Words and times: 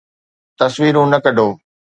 تصويرون 0.59 1.07
نه 1.13 1.19
ڪڍو 1.25 1.47